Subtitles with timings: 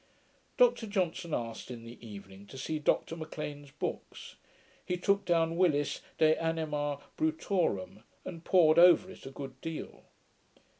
[0.57, 4.35] Dr Johnson asked, in the evening, to see Dr M'Lean's books.
[4.83, 10.05] He took down Willis De Anima Brutorum, and pored over it a good deal.